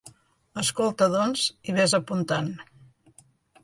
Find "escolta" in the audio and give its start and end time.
0.61-1.09